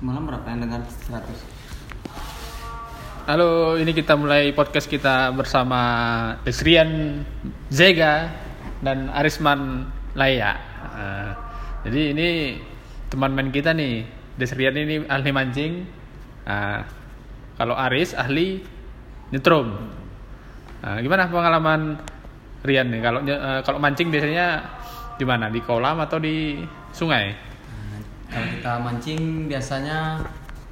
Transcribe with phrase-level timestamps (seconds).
[0.00, 0.80] Semalam berapa yang dengar
[1.12, 1.28] 100?
[3.28, 5.76] Halo, ini kita mulai podcast kita bersama
[6.40, 7.20] Desrian
[7.68, 8.32] Zega
[8.80, 10.56] dan Arisman Laya.
[10.96, 11.30] Eh,
[11.84, 12.28] jadi ini
[13.12, 14.08] teman main kita nih.
[14.40, 15.84] Desrian ini ahli mancing.
[16.48, 16.80] Eh,
[17.60, 18.64] kalau Aris ahli
[19.36, 19.68] nyetrum.
[20.80, 22.00] Eh, gimana pengalaman
[22.64, 23.04] Rian nih?
[23.04, 24.64] Kalau eh, kalau mancing biasanya
[25.20, 25.52] di mana?
[25.52, 26.56] Di kolam atau di
[26.88, 27.49] sungai?
[28.30, 30.22] Kalau kita mancing biasanya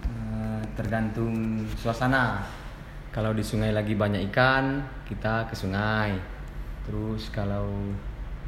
[0.06, 2.46] eh, tergantung suasana.
[3.10, 6.14] Kalau di sungai lagi banyak ikan, kita ke sungai.
[6.86, 7.66] Terus kalau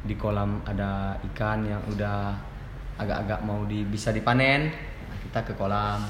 [0.07, 2.33] di kolam ada ikan yang udah
[2.95, 4.71] agak-agak mau di, bisa dipanen,
[5.11, 6.07] nah, kita ke kolam.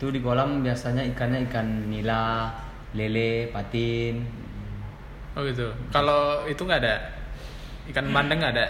[0.00, 2.56] Itu di kolam biasanya ikannya ikan nila,
[2.96, 4.24] lele, patin.
[5.36, 5.68] Oh gitu.
[5.92, 6.96] Kalau itu nggak ada
[7.92, 8.66] ikan bandeng nggak ada.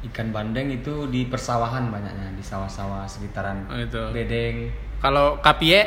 [0.00, 4.14] Ikan bandeng itu di persawahan banyaknya, di sawah-sawah sekitaran Oh, gitu.
[4.14, 4.70] bedeng.
[4.98, 5.82] Kalau kapie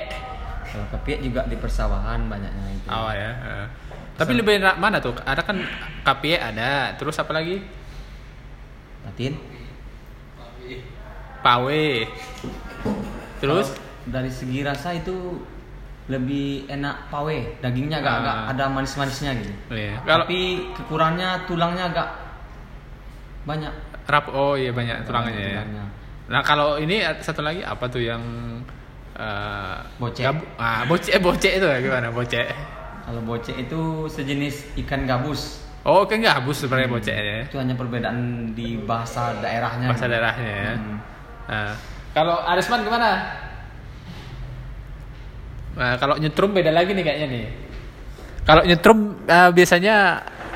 [0.62, 2.88] Kalau kepiak juga di persawahan banyaknya itu.
[2.88, 3.32] awal ya.
[3.36, 3.68] eh.
[4.14, 5.12] Tapi lebih enak mana tuh?
[5.18, 5.60] Ada kan
[6.02, 7.60] kapie ada, terus apa lagi?
[9.02, 9.36] Patin.
[11.42, 12.06] Pawe.
[13.42, 15.42] Terus Kalau dari segi rasa itu
[16.06, 18.20] lebih enak pawe, dagingnya agak, Ah.
[18.22, 19.54] agak ada manis-manisnya gitu.
[20.06, 20.40] Kalau Tapi
[20.72, 22.08] kekurangannya tulangnya agak
[23.48, 23.74] banyak.
[24.10, 25.64] rap oh iya banyak tulangnya ya.
[26.32, 28.24] Nah, kalau ini satu lagi apa tuh yang
[29.16, 30.26] eh Bocek.
[30.56, 32.08] ah, bocek eh, bocek itu ya gimana?
[32.10, 32.48] Bocek.
[33.06, 35.60] Kalau bocek itu sejenis ikan gabus.
[35.82, 37.38] Oh, kan nggak habis sebenarnya bocek ya.
[37.46, 39.90] Itu hanya perbedaan di bahasa daerahnya.
[39.92, 40.14] Bahasa gitu.
[40.14, 40.74] daerahnya ya.
[40.78, 40.98] Hmm.
[41.50, 41.74] Nah,
[42.16, 43.10] kalau Arisman gimana?
[45.72, 47.46] Nah, kalau nyetrum beda lagi nih kayaknya nih.
[48.46, 49.96] Kalau nyetrum eh, biasanya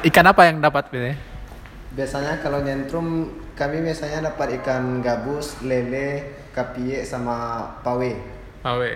[0.08, 1.18] ikan apa yang dapat biasanya?
[1.96, 8.12] Biasanya kalau nyentrum kami biasanya dapat ikan gabus, lele, kapie sama pawe.
[8.60, 8.92] Pawe.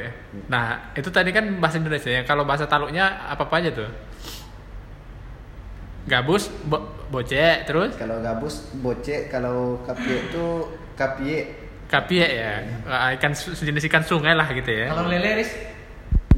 [0.51, 2.27] Nah, itu tadi kan bahasa Indonesia ya.
[2.27, 3.87] Kalau bahasa Taluknya apa apa aja tuh?
[6.11, 10.45] Gabus, bo bocek, terus Kalau gabus bocek, kalau kapie itu
[10.99, 11.39] kapie
[11.89, 12.59] kapie ya.
[13.15, 14.91] Ikan sejenis ikan sungai lah gitu ya.
[14.91, 15.55] Kalau lele Riz,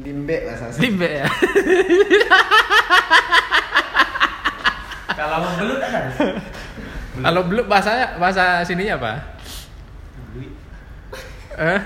[0.00, 1.26] limbe bahasa Limbe ya.
[5.28, 6.04] kalau belut kan?
[7.12, 9.12] Kalau belum bahasa bahasa sininya apa?
[11.60, 11.80] Eh?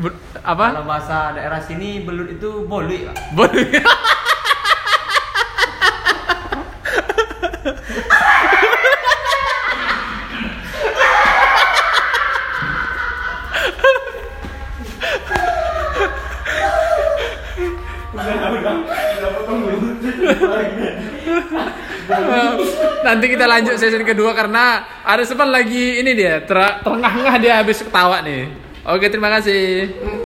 [0.00, 0.66] Bu- apa?
[0.72, 3.16] Kalau bahasa daerah sini belut itu bolui, Pak.
[3.36, 3.68] Boleh.
[23.02, 27.82] Nanti kita lanjut season kedua karena ada sepan lagi ini dia ter- terengah-engah dia habis
[27.82, 28.50] ketawa nih.
[28.82, 29.90] Oke terima kasih.